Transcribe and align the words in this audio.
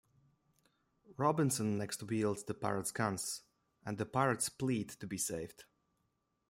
Robinson 1.15 1.77
next 1.77 2.01
wields 2.01 2.45
the 2.45 2.55
pirates' 2.55 2.89
guns 2.91 3.43
and 3.85 3.99
the 3.99 4.05
pirates 4.07 4.49
plead 4.49 4.89
to 4.89 5.05
be 5.05 5.19
saved. 5.19 5.65